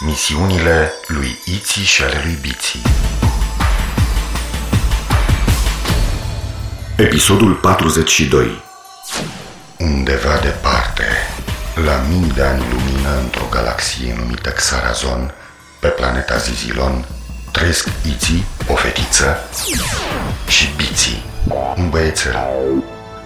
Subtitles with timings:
[0.00, 2.82] Misiunile lui Iții și ale lui Biții
[6.96, 8.62] Episodul 42
[9.78, 11.04] Undeva departe,
[11.84, 15.34] la mii de ani lumină într-o galaxie numită Xarazon,
[15.80, 17.04] pe planeta Zizilon,
[17.52, 19.36] trăiesc Iții, o fetiță,
[20.48, 21.24] și Biții,
[21.76, 22.36] un băiețel.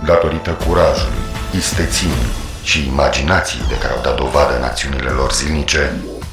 [0.05, 1.23] Datorită curajului,
[1.57, 2.15] isteții
[2.63, 5.93] și imaginației de care au dat dovadă în acțiunile lor zilnice,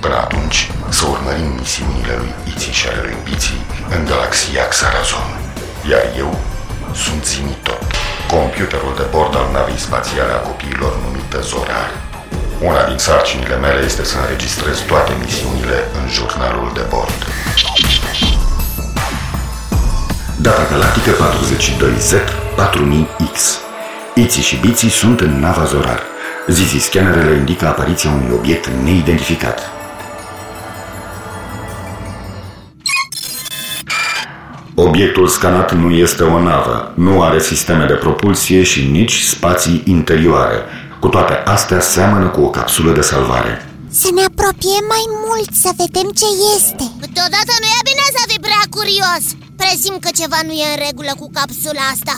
[0.00, 3.60] Până atunci, să urmărim misiunile lui Iții și ale lui Biții
[3.94, 5.28] în galaxia Xarazon.
[5.90, 6.30] Iar eu
[7.04, 7.82] sunt Zimitot,
[8.34, 11.90] computerul de bord al navei spațiale a copiilor numită Zorar.
[12.68, 17.18] Una din sarcinile mele este să înregistrez toate misiunile în jurnalul de bord.
[20.36, 23.36] Data galactică 42Z4000X
[24.14, 26.02] Iții și Biții sunt în nava Zorar.
[26.46, 29.77] Zizi scanerele indică apariția unui obiect neidentificat.
[34.86, 36.76] Obiectul scanat nu este o navă,
[37.06, 40.58] nu are sisteme de propulsie și nici spații interioare.
[41.02, 43.52] Cu toate astea seamănă cu o capsulă de salvare.
[44.00, 46.86] Să ne apropiem mai mult să vedem ce este.
[47.04, 49.24] Câteodată nu e bine să fii prea curios.
[49.60, 52.14] Presim că ceva nu e în regulă cu capsula asta.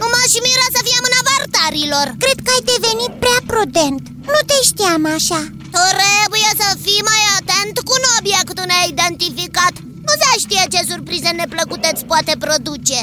[0.00, 2.06] Nu m-aș mira să fie mâna vartarilor.
[2.24, 4.02] Cred că ai devenit prea prudent.
[4.32, 5.40] Nu te știam așa.
[5.78, 9.71] Trebuie să fii mai atent cu un obiect neidentificat Nu
[10.20, 12.98] se știe ce surprize neplăcute îți poate produce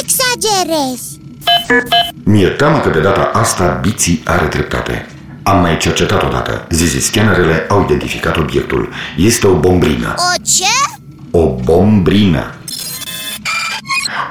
[0.00, 1.08] Exagerezi
[2.24, 5.06] Mi-e teamă că de data asta Biții are dreptate.
[5.42, 6.66] Am mai cercetat odată.
[6.70, 8.88] Zizi scanerele au identificat obiectul.
[9.16, 10.14] Este o bombrină.
[10.16, 10.96] O ce?
[11.30, 12.54] O bombrină.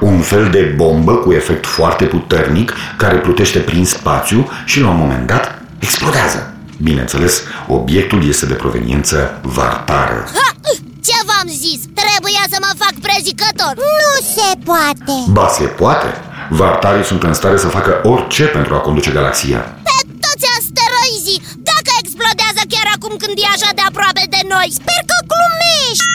[0.00, 4.96] Un fel de bombă cu efect foarte puternic care plutește prin spațiu și la un
[4.96, 6.54] moment dat explodează.
[6.82, 10.24] Bineînțeles, obiectul este de proveniență vartară.
[10.34, 10.55] Ha!
[11.08, 11.80] Ce v-am zis?
[12.02, 13.72] Trebuia să mă fac prezicător
[14.04, 16.08] Nu se poate Ba se poate.
[16.60, 19.60] Vartarii sunt în stare să facă orice pentru a conduce galaxia.
[19.88, 25.00] Pe toți asteroizii Dacă explodează chiar acum când e așa de aproape de noi Sper
[25.10, 26.14] că glumești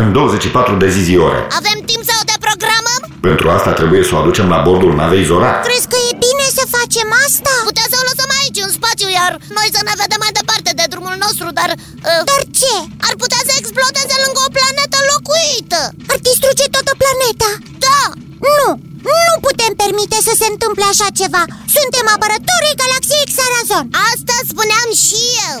[0.00, 1.40] În 24 de zi zi ore.
[1.60, 3.00] Avem timp să o deprogramăm?
[3.28, 5.56] Pentru asta trebuie să o aducem la bordul navei Zorar.
[5.68, 7.54] Crezi că e bine să facem asta?
[7.70, 10.86] Putem să o lăsăm aici, în spațiu, iar noi să ne vedem mai departe de
[10.92, 11.70] drumul nostru, dar...
[12.08, 12.74] Uh, Dar ce?
[13.08, 13.41] ar putea să
[13.82, 15.80] explodeze lângă o planetă locuită.
[16.12, 17.50] Ar distruge toată planeta?
[17.86, 18.02] Da!
[18.48, 18.68] Nu,
[19.10, 21.42] nu putem permite să se întâmple așa ceva.
[21.76, 23.86] Suntem apărătorii galaxiei Xarazon.
[24.10, 25.58] Asta spuneam și eu.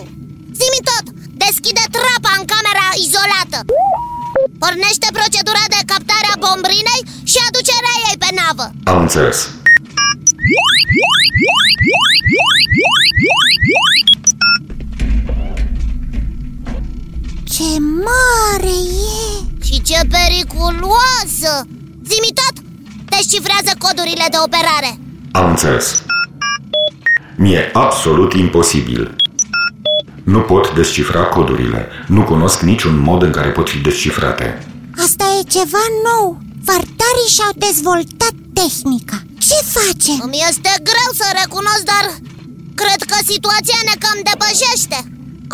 [0.58, 1.06] Zimi tot,
[1.42, 3.58] deschide trapa în camera izolată.
[4.62, 8.66] Pornește procedura de captare a bombrinei și aducerea ei pe navă.
[8.90, 9.38] Am înțeles.
[17.62, 17.78] Ce
[18.08, 18.76] mare
[19.18, 21.52] e Și ce periculoasă!
[22.10, 22.56] Zimi tot,
[23.14, 24.90] descifrează codurile de operare
[25.32, 26.02] Am înțeles.
[27.36, 29.16] Mi-e absolut imposibil.
[30.24, 31.88] Nu pot descifra codurile.
[32.06, 34.66] Nu cunosc niciun mod în care pot fi descifrate.
[35.04, 39.18] Asta e ceva nou Vartarii și-au dezvoltat tehnica
[39.48, 40.18] Ce facem?
[40.26, 42.06] Îmi este greu să recunosc, dar
[42.80, 44.98] cred că situația ne cam depășește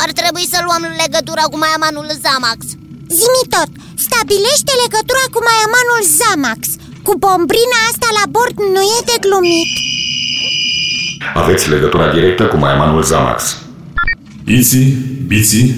[0.03, 2.61] Ar trebui să luăm legătura cu maiamanul Zamax.
[3.19, 3.71] Zimi tot,
[4.07, 6.61] stabilește legătura cu maiamanul Zamax.
[7.07, 9.71] Cu bombrina asta la bord nu e de glumit.
[11.41, 13.41] Aveți legătura directă cu maiamanul Zamax.
[14.59, 14.89] Iții,
[15.31, 15.69] biții,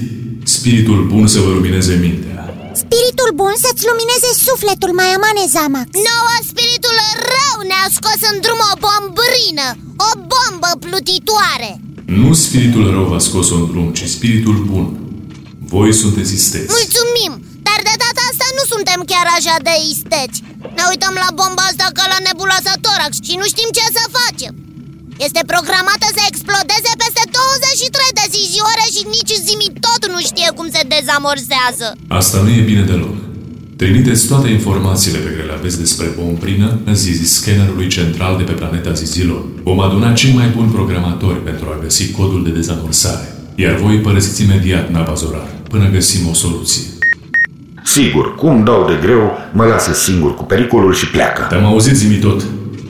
[0.55, 2.34] spiritul bun să vă lumineze mintea.
[2.82, 5.88] Spiritul bun să-ți lumineze sufletul, maiamane Zamax.
[6.11, 6.96] Nouă spiritul
[7.34, 9.69] rău ne-a scos în drum o bombrină
[10.08, 11.70] O bombă plutitoare
[12.19, 14.87] Nu spiritul rău v-a scos-o în drum, ci spiritul bun.
[15.73, 16.71] Voi sunteți isteți.
[16.79, 17.33] Mulțumim,
[17.67, 20.39] dar de data asta nu suntem chiar așa de isteți
[20.77, 24.53] Ne uităm la bomba asta ca la nebuloasa Torax și nu știm ce să facem
[25.27, 30.21] Este programată să explodeze peste 23 de zi zi ore și nici Zimi tot nu
[30.31, 31.87] știe cum se dezamorsează
[32.21, 33.15] Asta nu e bine deloc.
[33.81, 38.53] Trimiteți toate informațiile pe care le aveți despre bombrină în zizi scannerului central de pe
[38.53, 39.43] planeta Zizilon.
[39.62, 44.43] Vom aduna cei mai buni programatori pentru a găsi codul de dezamorsare, iar voi părăsiți
[44.43, 46.82] imediat nava Zorar până găsim o soluție.
[47.85, 51.47] Sigur, cum dau de greu, mă lasă singur cu pericolul și pleacă.
[51.49, 52.44] Te-am auzit zimi tot.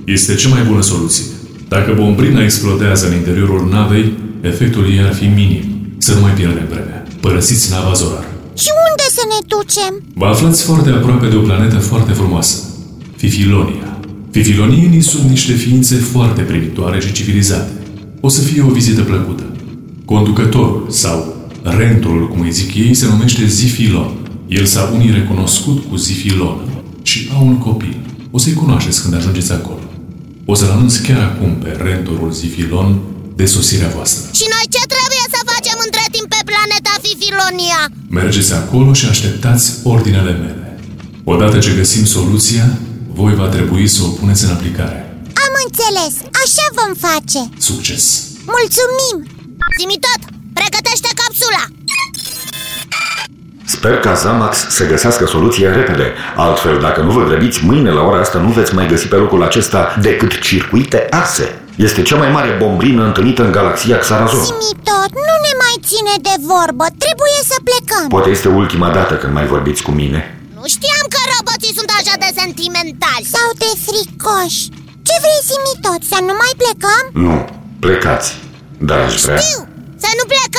[0.05, 1.25] Este cea mai bună soluție.
[1.69, 5.95] Dacă bombrina explodează în interiorul navei, efectul ei ar fi minim.
[5.99, 7.07] Să nu mai pierdem vremea.
[7.21, 8.30] Părăsiți nava Zorar.
[8.65, 9.93] Și unde să ne ducem?
[10.15, 12.57] Vă aflați foarte aproape de o planetă foarte frumoasă,
[13.17, 13.99] Fifilonia.
[14.31, 17.71] Fifilonienii sunt niște ființe foarte primitoare și civilizate.
[18.21, 19.43] O să fie o vizită plăcută.
[20.05, 24.11] Conducătorul sau rentorul, cum îi zic ei, se numește Zifilon.
[24.49, 26.59] El s-a unii recunoscut cu Zifilon
[27.03, 27.97] și au un copil.
[28.31, 29.85] O să-i cunoașteți când ajungeți acolo.
[30.45, 32.99] O să-l anunț chiar acum pe rentorul Zifilon
[33.37, 34.31] de sosirea voastră.
[34.39, 35.20] Și noi ce trebuie
[37.50, 37.91] Fifilonia?
[38.11, 40.79] Mergeți acolo și așteptați ordinele mele.
[41.25, 42.64] Odată ce găsim soluția,
[43.12, 44.99] voi va trebui să o puneți în aplicare.
[45.44, 48.05] Am înțeles, așa vom face Succes!
[48.55, 49.17] Mulțumim!
[49.79, 51.64] Zimi tot, pregătește capsula!
[53.64, 56.12] Sper ca Zamax să găsească soluția repede.
[56.37, 59.43] Altfel, dacă nu vă grăbiți, mâine la ora asta nu veți mai găsi pe locul
[59.43, 61.60] acesta decât circuite arse.
[61.77, 64.45] Este cea mai mare bombrină întâlnită în galaxia Xarazon.
[64.45, 69.15] Zimi tot, nu ne mai ține de vorbă, trebuie să plecăm Poate este ultima dată
[69.21, 70.21] când mai vorbiți cu mine.
[70.59, 74.63] Nu știam că roboții sunt așa de sentimentali Sau de fricoși
[75.07, 77.03] Ce vrei, Zimi tot, să nu mai plecăm?
[77.27, 77.37] Nu,
[77.85, 78.29] plecați.
[78.89, 79.39] Dar aș vrea...
[79.45, 79.61] Știu,
[80.05, 80.50] să nu plecăm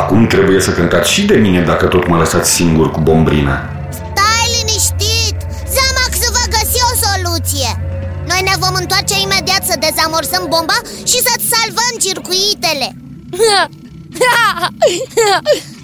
[0.00, 3.56] Acum trebuie să cântați și de mine dacă tot mă lăsați singur cu bombrina.
[3.98, 5.36] Stai liniștit!
[5.74, 7.70] Zamax va găsi o soluție!
[8.30, 10.78] Noi ne vom întoarce imediat să dezamorsăm bomba
[11.10, 12.88] și să-ți salvăm circuitele!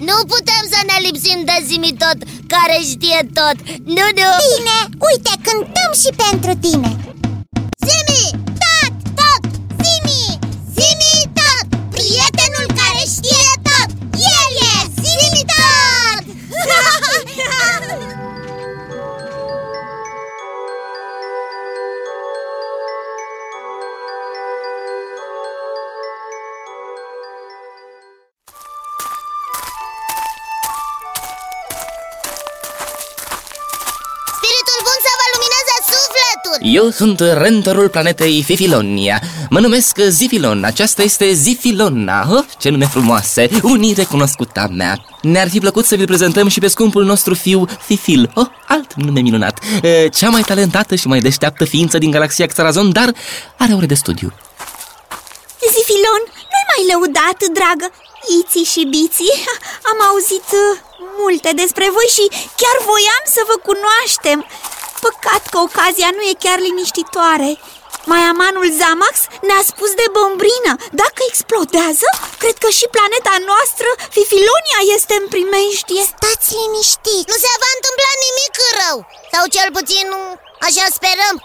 [0.09, 2.17] Nu putem să ne lipsim de zimi tot
[2.53, 3.57] care știe tot!
[3.95, 4.29] Nu, nu!
[4.45, 4.77] Bine,
[5.09, 6.98] uite, cântăm și pentru tine
[36.53, 36.83] sufletul!
[36.83, 42.27] Eu sunt rentorul planetei Fifilonia Mă numesc Zifilon, aceasta este Zifilona.
[42.31, 45.05] Oh, Ce nume frumoase, unire cunoscuta mea.
[45.21, 48.31] Ne-ar fi plăcut să vi prezentăm și pe scumpul nostru fiu Fifil.
[48.33, 49.59] Oh, Alt nume minunat.
[49.81, 53.13] E, Cea mai talentată și mai deșteaptă ființă din galaxia Xarazon Dar
[53.57, 54.33] are ore de studiu.
[55.73, 57.87] Zifilon, nu-i mai lăudat, dragă?
[58.39, 59.33] Iții și biții?
[59.91, 60.79] Am auzit uh,
[61.21, 62.25] multe despre voi și
[62.61, 64.39] chiar voiam să vă cunoaștem
[65.05, 67.51] Păcat că ocazia nu e chiar liniștitoare.
[68.11, 69.15] Maiamanul Zamax
[69.47, 70.71] ne-a spus de bombrină.
[71.01, 72.07] Dacă explodează,
[72.41, 76.03] cred că și planeta noastră, Fifilonia, este în primejdie.
[76.13, 78.97] Stați liniștit Nu se va întâmpla nimic rău.
[79.33, 80.05] Sau cel puțin
[80.67, 81.35] așa sperăm.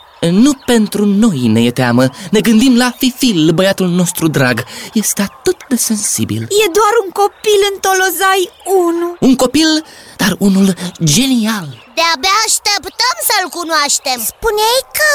[0.43, 2.05] Nu pentru noi ne e teamă.
[2.31, 4.65] Ne gândim la Fifil, băiatul nostru drag.
[4.93, 6.43] Este atât de sensibil.
[6.43, 9.85] E doar un copil în Tolozai 1 Un copil,
[10.17, 14.19] dar unul genial De-abia așteptăm să-l cunoaștem.
[14.33, 15.11] Spuneai că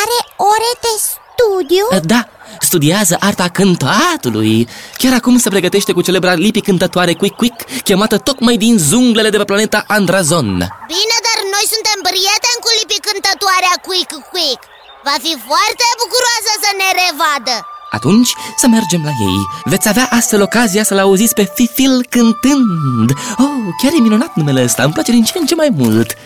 [0.00, 0.18] are
[0.52, 1.86] ore de studiu?
[2.12, 2.22] Da,
[2.60, 4.68] studiază arta cântatului.
[5.00, 9.38] Chiar acum se pregătește cu celebra lipi cântătoare Quick Quick Chemată tocmai din zunglele de
[9.40, 10.50] pe planeta Andrazon.
[10.94, 14.60] Bine, dar noi suntem prieteni cu lipi cântătoarea Quick Quick.
[15.06, 17.54] Va fi foarte bucuroasă să ne revadă
[17.92, 19.46] Atunci să mergem la ei.
[19.64, 23.10] Veți avea astfel ocazia să-l auziți pe Fifil cântând.
[23.38, 26.16] Oh, chiar e minunat numele ăsta, îmi place din ce în ce mai mult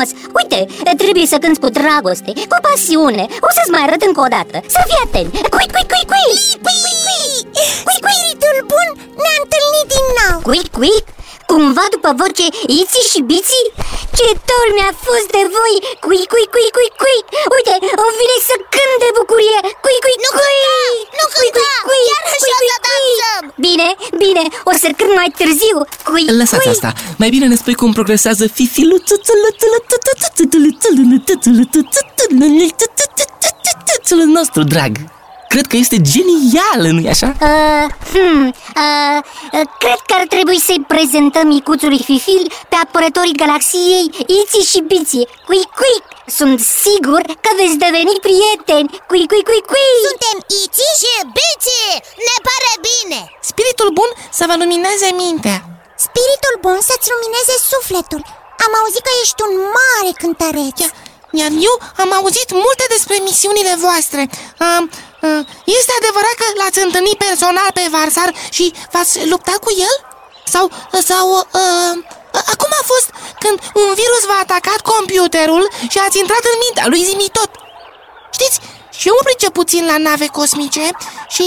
[0.00, 0.58] frumos Uite,
[1.02, 4.80] trebuie să cânți cu dragoste, cu pasiune O să-ți mai arăt încă o dată Să
[4.88, 6.28] fii atent Cui, cui, cui, cui
[7.96, 8.88] Spiritul bun
[9.22, 10.94] ne-a întâlnit din nou Cui, cui
[11.50, 12.46] Cumva după voce
[12.80, 13.66] Iții și Biții?
[14.16, 17.18] Ce dor mi-a fost de voi Cui, cui, cui, cui, cui
[17.56, 20.80] Uite, îmi vine să cânt de bucurie Cui, cui, Nu cui cânta!
[21.18, 21.70] Nu Cui, cânta!
[21.86, 22.88] cui, cui, Chiar așa cui, cui, să cui.
[22.88, 23.42] dansăm!
[23.66, 23.88] Bine,
[24.22, 25.76] bine, o să cânt mai târziu
[26.08, 26.90] Cui, Lăsați cui asta,
[27.22, 29.18] mai bine ne spui cum progresează fifiluțul
[34.38, 34.92] nostru drag
[35.52, 37.28] Cred că este genial, nu-i așa?
[37.50, 38.44] Uh, hmm,
[38.82, 39.18] uh,
[39.56, 44.06] uh, cred că ar trebui să-i prezentăm micuțului Fifil pe apărătorii galaxiei
[44.38, 45.28] Iții și Biții.
[45.48, 45.96] Cui, cui,
[46.38, 48.88] sunt sigur că veți deveni prieteni.
[49.10, 49.90] Cui, cui, cui, cui.
[50.06, 51.92] Suntem Iții și Biții!
[52.28, 53.20] Ne pare bine!
[53.50, 55.58] Spiritul bun să vă lumineze mintea.
[56.06, 58.22] Spiritul bun să-ți lumineze sufletul.
[58.64, 60.78] Am auzit că ești un mare cântăreț.
[61.40, 64.22] Iar eu am auzit multe despre misiunile voastre.
[64.30, 65.09] Uh, uh,
[65.78, 69.94] Este adevărat că l-ați întâlnit personal pe Varsar și v-ați luptat cu el?
[70.54, 70.70] Sau,
[71.10, 71.94] sau uh,
[72.52, 73.08] acum a fost
[73.42, 77.50] când un virus v-a atacat computerul și ați intrat în mintea lui Zimi tot
[78.36, 78.58] Știți,
[78.98, 80.86] și eu mă pricep puțin la nave cosmice
[81.34, 81.46] și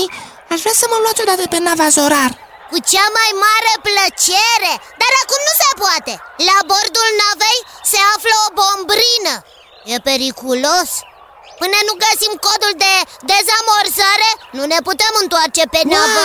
[0.52, 2.32] aș vrea să mă luați odată pe nava Zorar
[2.72, 4.74] Cu cea mai mare plăcere!
[5.02, 6.14] Dar acum nu se poate!
[6.50, 7.60] La bordul navei
[7.92, 9.36] se află o bombrină
[9.92, 10.92] E periculos!
[11.62, 12.94] Până nu găsim codul de
[13.32, 16.24] dezamorsare, nu ne putem întoarce pe navă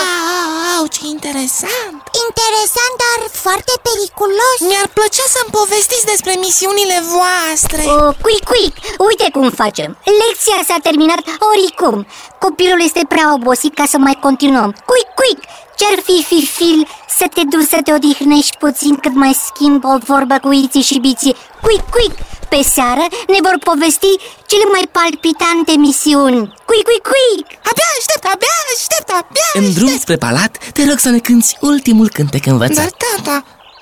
[0.66, 1.97] Wow, ce interesant!
[2.26, 4.58] Interesant, dar foarte periculos.
[4.70, 7.80] Mi-ar plăcea să-mi povestiți despre misiunile voastre.
[7.87, 8.66] Uh, cui, cui,
[9.08, 9.90] uite cum facem.
[10.23, 11.20] Lecția s-a terminat
[11.50, 11.97] oricum.
[12.44, 14.70] Copilul este prea obosit ca să mai continuăm.
[14.88, 15.35] Cui, cui,
[15.78, 16.80] ce-ar fi Fifil
[17.18, 20.99] să te duci să te odihnești puțin cât mai schimb o vorbă cu iții și
[21.06, 21.37] biții.
[21.62, 22.08] Cui, cui,
[22.52, 24.12] pe seară ne vor povesti
[24.50, 26.40] cele mai palpitante misiuni.
[26.68, 27.32] Cui, cui, cui
[27.70, 30.02] Abia aștept, abia aștept, abia În drum aștept.
[30.04, 32.76] spre palat, te rog să ne cânti ultimul cântec învățat.
[32.85, 33.37] Dar tata,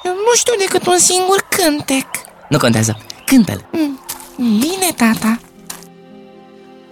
[0.04, 2.06] eu nu știu decât un singur cântec.
[2.48, 2.92] Nu contează,
[3.26, 3.60] cântă-l.
[3.72, 4.00] Mm,
[4.36, 5.38] Bine, tata.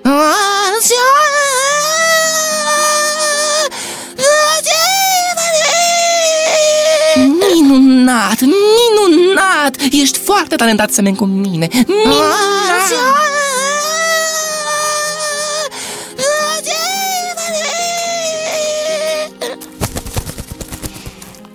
[0.02, 0.92] Azi,
[8.04, 9.76] Minunat, minunat!
[9.90, 11.68] Ești foarte talentat să mergi cu mine.
[11.72, 12.90] Minunat!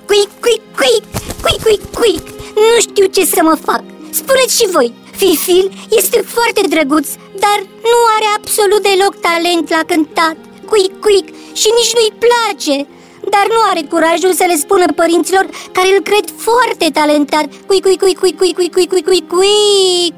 [0.05, 1.01] Cui, cui, cui,
[1.41, 2.21] cui, cui, cui.
[2.55, 3.83] Nu știu ce să mă fac.
[4.11, 4.93] Spuneți și voi.
[5.15, 7.07] Fifil este foarte drăguț
[7.39, 7.59] Dar
[7.91, 10.37] nu are absolut deloc talent la cântat.
[10.69, 11.23] Cui, cui.
[11.53, 12.87] Și nici nu-i place
[13.33, 17.47] dar nu are curajul să le spună părinților care îl cred foarte talentat.
[17.67, 20.13] Cui, cui, cui, cui, cui, cui, cui, cui, cui, cui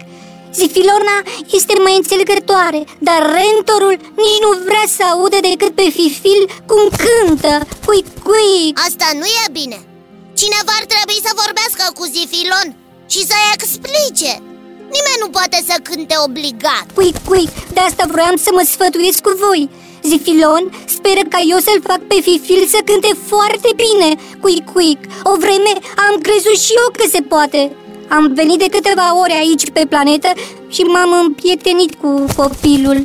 [0.53, 1.17] Zifilona
[1.57, 7.53] este mai înțelegătoare, dar rentorul nici nu vrea să audă decât pe Fifil cum cântă.
[7.85, 9.77] Cui, cui Asta nu e bine.
[10.41, 12.67] Cineva ar trebui să vorbească cu Zifilon
[13.13, 14.31] și să-i explice.
[14.95, 16.85] Nimeni nu poate să cânte obligat.
[16.97, 19.61] Quick, quick, de asta vroiam să mă sfătuiesc cu voi
[20.03, 24.09] Zifilon speră ca eu să-l fac pe Fifil să cânte foarte bine.
[24.41, 25.71] Quick, quick, o vreme
[26.07, 27.75] am crezut și eu că se poate.
[28.07, 30.29] Am venit de câteva ore aici pe planetă
[30.69, 33.03] și m-am împietenit cu copilul.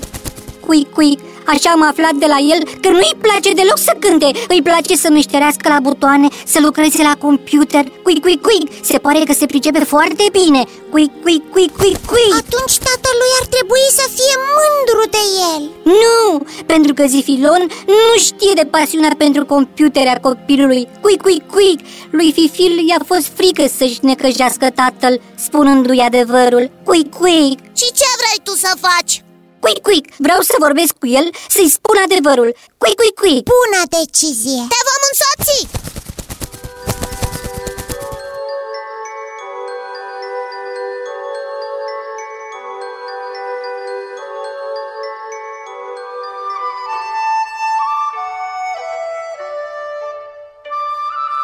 [0.66, 4.30] Quick, quick, așa am aflat de la el că nu-i place deloc să cânte.
[4.48, 7.84] Îi place să meșterească la butoane, să lucreze la computer.
[8.04, 10.62] Quick, quick, quick, se pare că se pricepe foarte bine.
[10.92, 15.22] Quick, quick, quick, quick, quick Atunci tatălui ar trebui să fie mândru de
[15.52, 15.62] el.
[16.02, 20.88] Nu, pentru că Zifilon nu știe de pasiunea pentru computere a copilului.
[21.00, 26.70] Quick, quick, quick, lui Fifil i-a fost frică să-și necăjească tatăl spunându-i adevărul.
[26.84, 29.24] Quick, quick, Și ce vrei tu să faci?
[29.66, 34.60] Quick, quick, vreau să vorbesc cu el, să-i spun adevărul Quick, quick, quick Bună decizie
[34.72, 35.68] Te vom însoți!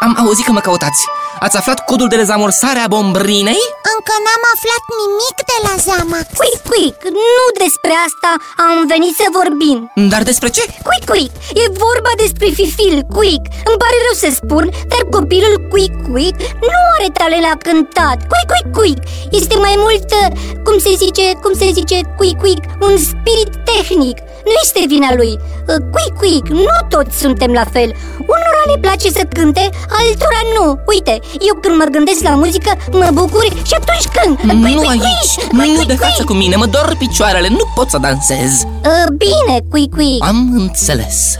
[0.00, 1.06] Am auzit că mă căutați
[1.40, 3.60] Ați aflat codul de dezamorsare a bombrinei?
[4.04, 8.30] Încă n-am aflat nimic de la Zamax Quick, quick, nu despre asta
[8.66, 9.78] am venit să vorbim.
[10.12, 10.64] Dar despre ce?
[10.86, 15.94] Quick, quick, e vorba despre Fifil, quick Îmi pare rău să spun, dar copilul quick,
[16.10, 16.36] quick
[16.68, 18.18] nu are talent la cântat.
[18.32, 19.00] Quick, quick, quick
[19.40, 20.28] Este mai mult, uh,
[20.66, 25.32] cum se zice, cum se zice, quick, quick Un spirit tehnic Nu este vina lui.
[25.68, 27.90] Uh, Quick, quick, nu toți suntem la fel.
[28.34, 29.64] Unora le place să cânte,
[29.98, 30.66] altora nu.
[30.92, 31.14] Uite,
[31.48, 34.38] eu când mă gândesc la muzică, mă bucur și atunci cânt.
[34.38, 36.30] Quick, Nu quick, aici, quick, nu quick, de quick, față quick.
[36.30, 38.52] cu mine, mă dor picioarele, nu pot să dansez.
[38.64, 41.36] Uh, Bine, quick, quick Am înțeles.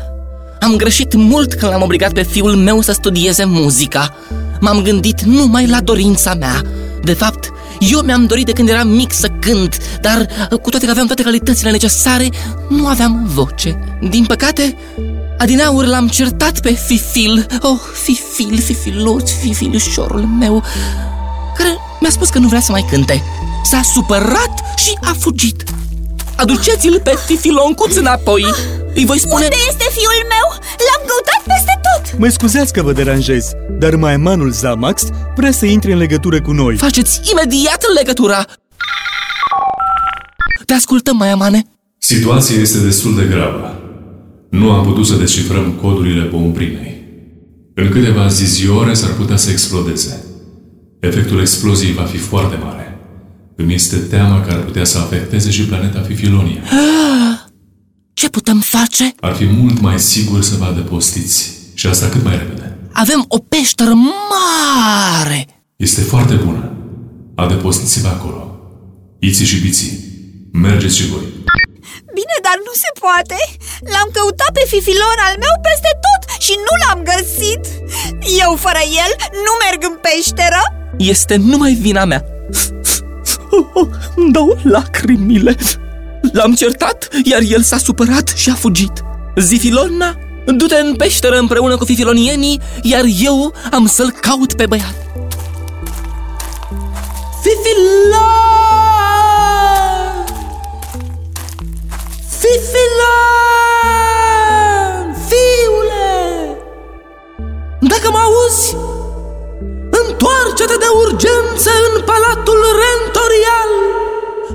[0.61, 4.15] Am greșit mult când l-am obligat pe fiul meu să studieze muzica.
[4.61, 6.61] M-am gândit numai la dorința mea.
[7.03, 7.52] De fapt,
[7.91, 10.29] eu mi-am dorit de când eram mic să cânt Dar
[10.63, 12.29] cu toate că aveam toate calitățile necesare
[12.69, 13.99] Nu aveam voce.
[14.09, 14.77] Din păcate,
[15.39, 17.47] Adinaur l-am certat pe Fifil.
[17.61, 20.63] Oh, Fifil, Fifiluț, Fifilișorul meu
[21.57, 23.23] Care mi-a spus că nu vrea să mai cânte.
[23.65, 25.65] S-a supărat și a fugit
[26.37, 28.45] Aduceți-l pe Fifiloncuț înapoi
[28.95, 29.45] Îi voi spune...
[29.45, 30.47] Unde este fiul meu?
[30.87, 35.03] L-am căutat peste tot Mă scuzați că vă deranjez, dar maiamanul Zamax
[35.37, 38.45] vrea să intre în legătură cu noi Faceți imediat legătura
[40.67, 41.63] Te ascultăm, Maiamane
[42.05, 43.81] Situația este destul de gravă.
[44.51, 47.05] Nu am putut să descifrăm codurile bombrinei.
[47.75, 50.25] În câteva ziziore s-ar putea să explodeze.
[51.01, 52.92] Efectul exploziei va fi foarte mare.
[53.57, 56.63] Îmi este teamă că ar putea să afecteze și planeta Fifilonia.
[58.21, 59.15] Ce putem face?
[59.21, 61.51] Ar fi mult mai sigur să vă adăpostiți.
[61.75, 62.79] Și asta cât mai repede.
[62.93, 63.95] Avem o peșteră
[64.33, 66.73] mare Este foarte bună.
[67.35, 68.57] Adăpostiți-vă acolo.
[69.19, 69.99] Iții și biții.
[70.53, 71.27] Mergeți și voi.
[72.19, 73.39] Bine, dar nu se poate
[73.93, 77.65] L-am căutat pe Fifilon al meu peste tot și nu l-am găsit
[78.45, 79.13] Eu fără el
[79.47, 80.63] nu merg în peșteră
[81.13, 82.32] Este numai vina mea
[83.53, 85.57] oh, oh, Îmi dau lacrimile
[86.33, 88.93] L-am certat, iar el s-a supărat și a fugit
[89.37, 90.17] Zifilona,
[90.47, 94.95] du-te în peșteră împreună cu fifilonienii Iar eu am să-l caut pe băiat
[97.43, 98.23] Fifilon!
[102.39, 103.87] Fifilon!
[105.29, 106.11] Fiule!
[107.81, 108.77] Dacă mă auzi,
[110.23, 113.71] întoarce-te de urgență în palatul rentorial.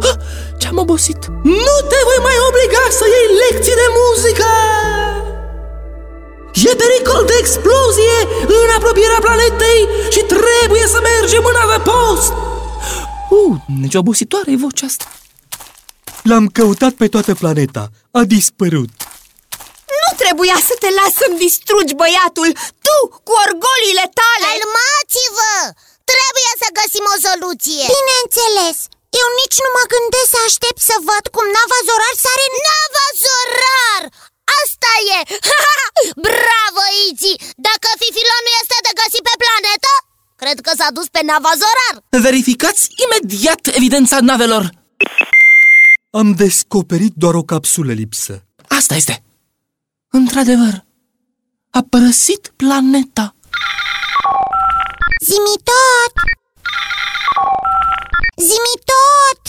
[0.09, 0.15] Ah,
[0.59, 1.21] Ce-am obosit?
[1.65, 4.51] Nu te voi mai obliga să iei lecții de muzică.
[6.69, 8.17] E pericol de explozie
[8.61, 9.81] în apropierea planetei
[10.13, 12.33] și trebuie să mergem în adăpost
[13.29, 15.05] Uh, nici obositoare e vocea asta.
[16.23, 18.89] L-am căutat pe toată planeta, a dispărut.
[18.89, 19.06] Nu
[20.27, 22.49] trebuia să te las să-mi distrugi băiatul.
[22.85, 24.47] Tu, cu orgoliile tale.
[24.49, 25.55] Calmați-vă!
[26.11, 27.85] Trebuie să găsim o soluție.
[27.99, 28.77] Bineînțeles.
[29.21, 32.55] Eu nici nu mă gândesc să aștept să văd cum Nava Zorar sare în...
[32.67, 34.03] Nava Zorar!
[34.61, 35.19] Asta e!
[36.27, 37.33] Bravo, Iți!
[37.67, 39.91] Dacă Fifilon nu este de găsit pe planetă,
[40.41, 44.63] cred că s-a dus pe Nava Zorar Verificați imediat evidența navelor.
[46.19, 48.33] Am descoperit doar o capsulă lipsă.
[48.79, 49.15] Asta este
[50.09, 50.85] Într-adevăr
[51.69, 53.35] A părăsit planeta
[55.29, 56.13] Zimi tot!
[58.49, 59.41] Zimi tot!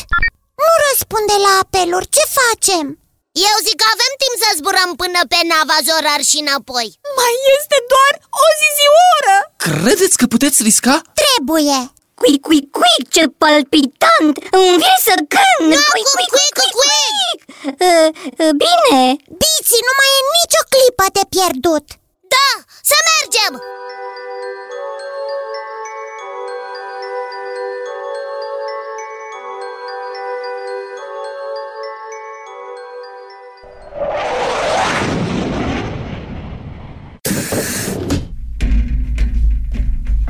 [0.63, 2.87] Nu răspunde la apeluri, ce facem?
[3.49, 7.79] Eu zic că avem timp să zburăm până pe Nava Zorar și înapoi Mai este
[7.93, 8.13] doar
[8.45, 10.95] o zizioră Credeți că puteți risca?
[11.21, 11.81] Trebuie!
[12.21, 14.35] Cuic, cuic, cuic, ce palpitant!
[14.57, 15.71] Îmi vine să cânt!
[15.75, 17.01] Da, Cuic, cuic, cuic, cuic, cuic, cuic!
[17.21, 17.39] cuic!
[17.87, 18.09] Uh,
[18.43, 19.01] uh, Bine!
[19.41, 21.87] Biții, nu mai e nicio clipă de pierdut
[22.35, 22.49] Da,
[22.91, 23.53] să mergem!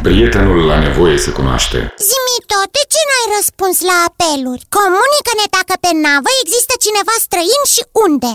[0.08, 1.78] Prietenul la nevoie se cunoaște.
[2.10, 4.62] Zimi tot, de ce n-ai răspuns la apeluri?
[4.78, 8.32] Comunică-ne dacă pe navă există cineva străin și unde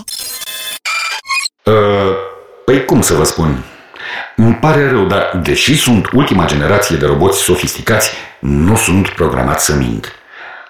[1.73, 2.11] Uh,
[2.65, 3.49] păi cum să vă spun?
[4.35, 8.09] Îmi pare rău, dar deși sunt ultima generație de roboți sofisticați,
[8.39, 10.05] nu sunt programat să mint.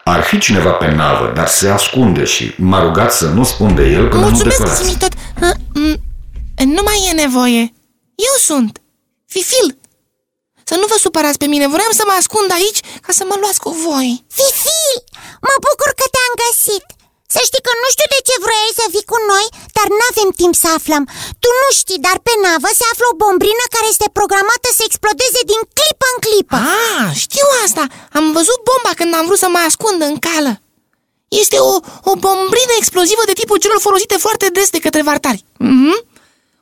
[0.03, 3.85] Ar fi cineva pe navă, dar se ascunde și m-a rugat să nu spun de
[3.97, 4.83] el până nu Mulțumesc, declarați.
[4.83, 5.97] Zimi tot Uh, mm,
[6.75, 7.61] Nu mai e nevoie
[8.15, 8.81] Eu sunt
[9.27, 9.81] Fifil
[10.69, 13.63] Să nu vă supărați pe mine, vreau să mă ascund aici ca să mă luați
[13.65, 14.09] cu voi.
[14.37, 14.95] Fifil,
[15.47, 16.85] mă bucur că te-am găsit.
[17.33, 19.45] Să știi că nu știu de ce vroiai să vii cu noi,
[19.77, 21.03] dar n-avem timp să aflăm.
[21.43, 25.41] Tu nu știi, dar pe navă se află o bombrină care este programată să explodeze
[25.51, 26.57] din clipă în clipă
[26.91, 27.83] Ah, știu asta.
[28.17, 30.53] Am văzut bomba când am vrut să mă ascund în cală.
[31.41, 31.73] Este o,
[32.11, 35.41] o bombrină explozivă de tipul celor folosite foarte des de către vartari.
[35.67, 35.97] Mm-hmm.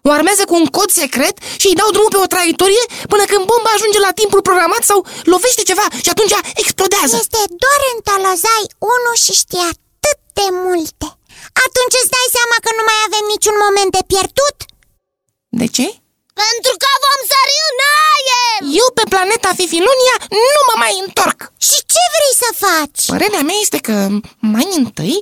[0.08, 3.44] O armează cu un cod secret și îi dau drumul pe o traiectorie până când
[3.52, 5.00] bomba ajunge la timpul programat sau
[5.34, 11.08] lovește ceva și atunci explodează Este doar în Talozai unul și știe atât de multe
[11.66, 14.58] Atunci îți dai seama că nu mai avem niciun moment de pierdut?
[15.60, 15.88] De ce?
[16.42, 18.60] Pentru că vom sări în aer!
[18.82, 20.16] Eu pe planeta Fifilonia
[20.56, 23.02] nu mă mai întorc Și ce vrei să faci?
[23.14, 23.96] Părerea mea este că
[24.56, 25.18] mai întâi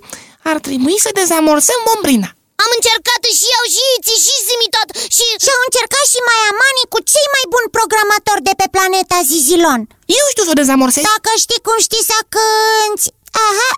[0.51, 2.29] ar trebui să dezamorsăm bombrina
[2.63, 5.25] Am încercat și eu și Iți și Zimi tot și...
[5.43, 9.17] Și au încercat și mai amanii cu cei mai mai bun programator de pe planeta
[9.29, 9.81] Zizilon.
[10.19, 13.07] Eu știu să o dezamorsez Dacă știi cum știi să cânti.
[13.47, 13.71] Aha,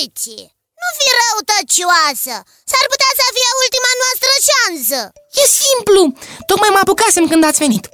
[0.00, 0.28] Ici,
[0.80, 2.34] nu fi răutăcioasă.
[2.70, 4.98] S-ar putea să fie ultima noastră șansă.
[5.40, 6.00] E simplu,
[6.50, 7.84] tocmai mă apucasem când ați venit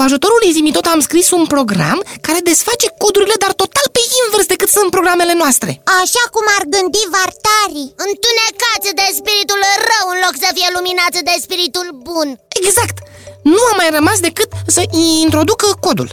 [0.00, 4.46] Cu ajutorul lui tot am scris un program care desface codurile, dar total pe invers
[4.52, 5.70] decât sunt programele noastre.
[6.02, 9.60] Așa cum ar gândi Vartari Întunecați de spiritul
[9.90, 12.28] rău în loc să fie luminați de spiritul bun.
[12.60, 12.96] Exact,
[13.54, 14.82] nu a mai rămas decât să
[15.24, 16.10] introduc codul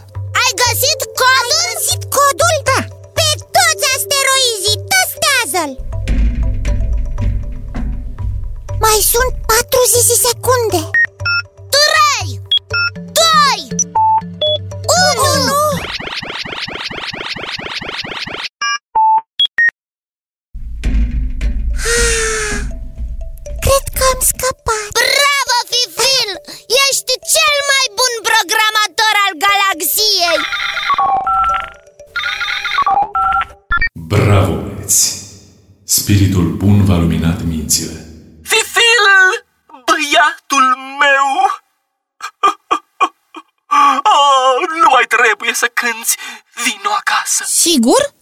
[45.62, 46.18] să cânți!
[46.64, 47.44] Vino acasă!
[47.48, 48.14] sigur?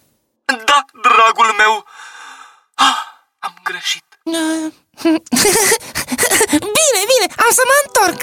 [0.45, 1.85] Da, dragul meu!
[2.73, 2.99] Ah,
[3.39, 4.05] am greșit.
[6.77, 8.21] Bine, bine, am să mă întorc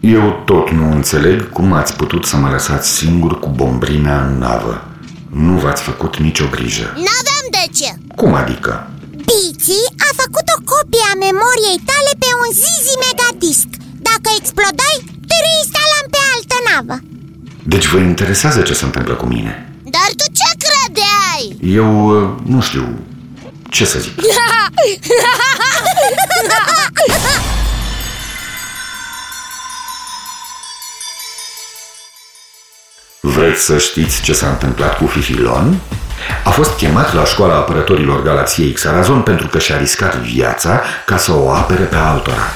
[0.00, 4.84] Eu tot nu înțeleg cum ați putut să mă lăsați singur cu bombrina în navă.
[5.30, 6.84] Nu v-ați făcut nicio grijă.
[6.84, 7.39] N-aveam de
[7.78, 8.72] ce Cum adică?
[9.28, 9.76] Bici
[10.08, 13.68] a făcut o copie a memoriei tale pe un Zizi Megadisc
[14.08, 14.96] Dacă explodai,
[15.28, 16.96] te reinstalam pe altă navă
[17.72, 19.52] Deci vă interesează ce se întâmplă cu mine?
[19.94, 21.44] Dar tu ce credeai?
[21.78, 22.84] Eu uh, nu știu
[23.70, 24.14] ce să zic.
[33.20, 35.80] Vreți să știți ce s-a întâmplat cu Fifilon?
[36.44, 41.32] A fost chemat la școala apărătorilor galaxiei Xarazon pentru că și-a riscat viața ca să
[41.32, 42.52] o apere pe altora.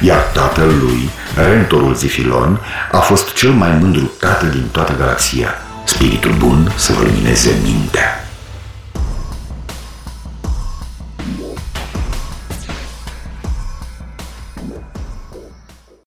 [0.00, 2.60] Iar tatăl lui, rentorul Zifilon,
[2.92, 5.48] a fost cel mai mândru tată din toată galaxia.
[5.84, 8.21] Spiritul bun să vă lumineze mintea.